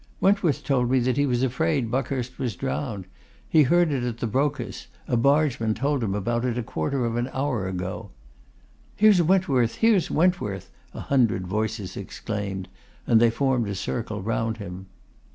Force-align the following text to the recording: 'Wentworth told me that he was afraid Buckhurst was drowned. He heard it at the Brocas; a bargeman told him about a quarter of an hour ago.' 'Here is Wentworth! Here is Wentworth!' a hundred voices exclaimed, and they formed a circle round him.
'Wentworth 0.19 0.63
told 0.63 0.89
me 0.89 0.97
that 0.97 1.15
he 1.15 1.27
was 1.27 1.43
afraid 1.43 1.91
Buckhurst 1.91 2.39
was 2.39 2.55
drowned. 2.55 3.05
He 3.47 3.61
heard 3.61 3.91
it 3.91 4.01
at 4.03 4.17
the 4.17 4.25
Brocas; 4.25 4.87
a 5.07 5.15
bargeman 5.15 5.75
told 5.75 6.03
him 6.03 6.15
about 6.15 6.43
a 6.43 6.63
quarter 6.63 7.05
of 7.05 7.17
an 7.17 7.29
hour 7.31 7.67
ago.' 7.67 8.09
'Here 8.95 9.11
is 9.11 9.21
Wentworth! 9.21 9.75
Here 9.75 9.93
is 9.95 10.09
Wentworth!' 10.09 10.71
a 10.95 11.01
hundred 11.01 11.45
voices 11.45 11.95
exclaimed, 11.95 12.67
and 13.05 13.21
they 13.21 13.29
formed 13.29 13.69
a 13.69 13.75
circle 13.75 14.23
round 14.23 14.57
him. 14.57 14.87